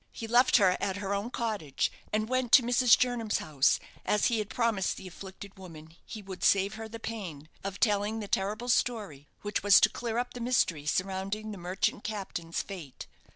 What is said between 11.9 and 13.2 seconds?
captain's fate.